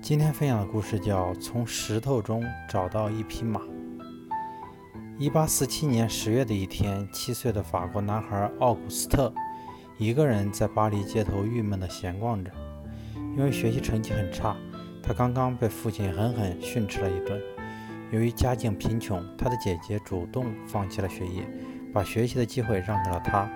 [0.00, 3.60] 今天分享的故事叫《从石头中找到一匹马》。
[5.18, 9.32] 一八四七年十月的一天，七岁的法国男孩奥古斯特
[9.98, 12.50] 一个人在巴黎街头郁闷地闲逛着，
[13.36, 14.56] 因为学习成绩很差，
[15.02, 17.40] 他刚刚被父亲狠狠训斥了一顿。
[18.10, 21.48] 由于家境贫穷，他的姐姐主动放弃了学业，
[21.92, 23.50] 把学习的机会让给了他，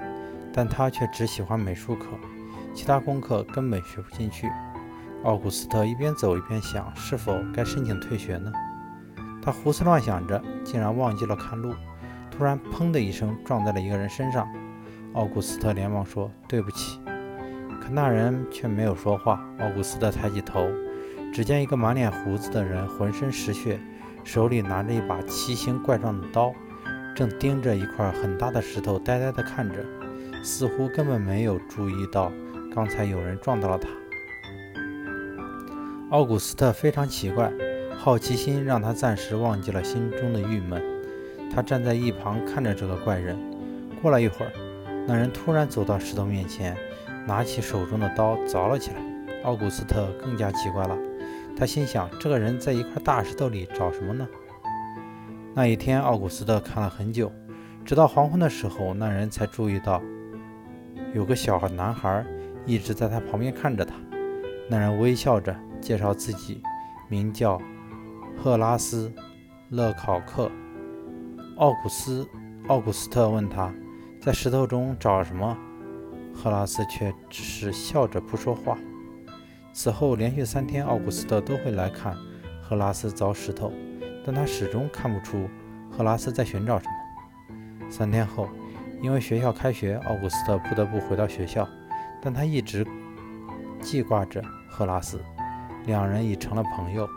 [0.52, 2.06] 但他却只喜欢美术课，
[2.74, 4.48] 其他功课根本学不进去。
[5.24, 8.52] 奥古斯特一边走一边想，是否该申请退学呢？
[9.42, 11.74] 他胡思乱想着，竟然忘记了看路。
[12.30, 14.46] 突然，砰的一声，撞在了一个人身上。
[15.14, 17.00] 奥古斯特连忙说：“对不起。”
[17.82, 19.44] 可那人却没有说话。
[19.58, 20.68] 奥古斯特抬起头，
[21.32, 23.80] 只见一个满脸胡子的人，浑身是血，
[24.22, 26.52] 手里拿着一把奇形怪状的刀，
[27.16, 29.84] 正盯着一块很大的石头，呆呆地看着，
[30.44, 32.30] 似乎根本没有注意到
[32.72, 33.88] 刚才有人撞到了他。
[36.10, 37.52] 奥古斯特非常奇怪，
[37.94, 40.82] 好奇心让他暂时忘记了心中的郁闷。
[41.54, 43.36] 他站在一旁看着这个怪人。
[44.00, 44.52] 过了一会儿，
[45.06, 46.74] 那人突然走到石头面前，
[47.26, 48.96] 拿起手中的刀凿了起来。
[49.42, 50.96] 奥古斯特更加奇怪了，
[51.54, 54.26] 他心想：这个人在一块大石头里找什么呢？
[55.54, 57.30] 那一天，奥古斯特看了很久，
[57.84, 60.00] 直到黄昏的时候，那人才注意到
[61.12, 62.24] 有个小男孩
[62.64, 63.94] 一直在他旁边看着他。
[64.70, 65.54] 那人微笑着。
[65.80, 66.62] 介绍自己，
[67.08, 67.60] 名叫
[68.36, 69.08] 赫拉斯·
[69.70, 70.50] 勒考克。
[71.56, 72.28] 奥古斯
[72.68, 73.72] 奥古斯特问他，
[74.20, 75.56] 在石头中找什么？
[76.34, 78.78] 赫拉斯却只是笑着不说话。
[79.72, 82.16] 此后连续三天，奥古斯特都会来看
[82.62, 83.72] 赫拉斯凿石头，
[84.24, 85.48] 但他始终看不出
[85.90, 87.90] 赫拉斯在寻找什么。
[87.90, 88.48] 三天后，
[89.02, 91.68] 因为学校开学，奥古斯特不得不回到学校，
[92.22, 92.86] 但他一直
[93.80, 95.18] 记挂着赫拉斯。
[95.86, 97.08] 两人已成了朋友。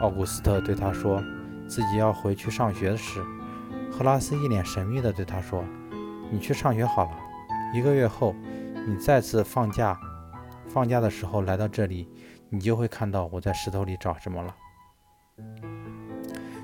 [0.00, 1.22] 奥古斯特对他说
[1.68, 3.22] 自己要回去上学时，
[3.92, 5.64] 赫拉斯一脸神秘地对他说
[6.30, 7.16] ：“你去上学好了。
[7.74, 8.34] 一个月后，
[8.86, 9.98] 你再次放假，
[10.68, 12.08] 放假的时候来到这里，
[12.48, 14.56] 你就会看到我在石头里找什么了。”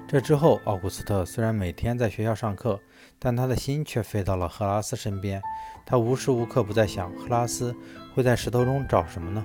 [0.09, 2.81] 这之后，奥古斯特虽然每天在学校上课，
[3.19, 5.43] 但他的心却飞到了赫拉斯身边。
[5.85, 7.75] 他无时无刻不在想，赫拉斯
[8.15, 9.45] 会在石头中找什么呢？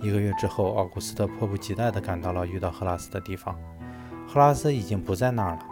[0.00, 3.54] 一个月之后，奥古斯特迫不及待地赶到了遇到赫拉斯的地方。
[4.26, 5.66] 赫拉斯已经不在那儿了，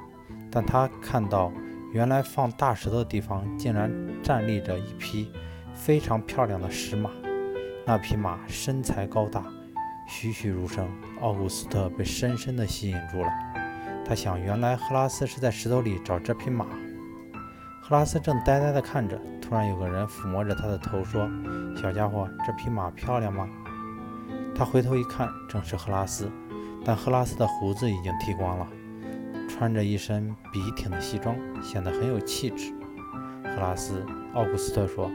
[0.51, 1.51] 但他看到
[1.93, 3.91] 原来放大石头的地方竟然
[4.23, 5.33] 站立着一匹
[5.73, 7.11] 非常漂亮的石马。
[7.87, 9.43] 那匹马身材高大，
[10.07, 10.87] 栩栩如生。
[11.23, 13.29] 奥古斯特被深深地吸引住了。
[14.05, 16.67] 他想，原来赫拉斯是在石头里找这匹马。
[17.83, 21.27] 赫拉斯正呆呆地看着，突然有个人抚摸着他的头说
[21.81, 23.49] ：“小家伙，这匹马漂亮吗？”
[24.59, 26.29] 他回头一看，正是赫拉斯，
[26.85, 28.67] 但赫拉斯的胡子已经剃光了，
[29.49, 32.75] 穿着一身笔挺的西装，显得很有气质。
[33.45, 34.05] 赫拉斯，
[34.35, 35.09] 奥古斯特说：“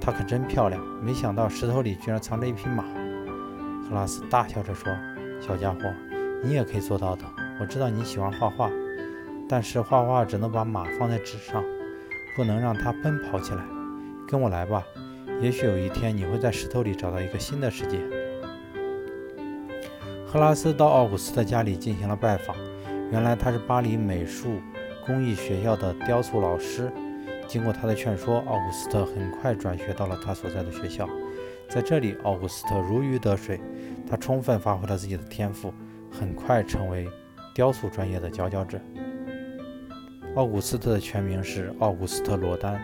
[0.00, 2.82] 她可真漂亮，没想到石头里居然藏着一匹马。”
[3.86, 4.90] 赫拉斯大笑着说
[5.38, 5.80] ：“小家伙，
[6.42, 7.26] 你也可以做到的。
[7.60, 8.70] 我知道你喜欢画画，
[9.46, 11.62] 但是画画只能把马放在纸上，
[12.34, 13.62] 不能让它奔跑起来。
[14.26, 14.82] 跟我来吧，
[15.42, 18.00] 也许有一天你会在石头里找到一个新的世界。”
[20.32, 22.56] 赫拉斯到奥古斯特家里进行了拜访。
[23.10, 24.62] 原来他是巴黎美术
[25.04, 26.90] 工艺学校的雕塑老师。
[27.46, 31.06] 经过他的劝说，奥古斯特很快转学到了他所在的学校。
[31.68, 33.60] 在这里，奥古斯特如鱼得水，
[34.08, 35.70] 他充分发挥了自己的天赋，
[36.10, 37.06] 很快成为
[37.54, 38.80] 雕塑专业的佼佼者。
[40.36, 42.80] 奥古斯特的全名是奥古斯特·罗丹，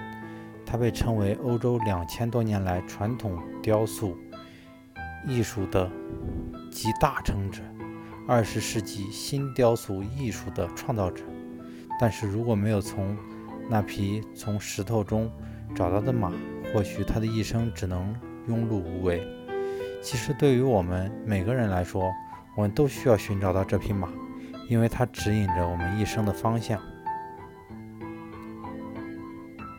[0.66, 4.14] 他被称为欧洲两千多年来传统雕塑
[5.26, 5.90] 艺术的。
[6.80, 7.60] 集大成者，
[8.28, 11.24] 二十世纪新雕塑艺术的创造者。
[12.00, 13.16] 但是如果没有从
[13.68, 15.28] 那匹从石头中
[15.74, 16.30] 找到的马，
[16.72, 18.14] 或许他的一生只能
[18.48, 19.26] 庸碌无为。
[20.00, 22.12] 其实对于我们每个人来说，
[22.56, 24.08] 我们都需要寻找到这匹马，
[24.68, 26.80] 因为它指引着我们一生的方向。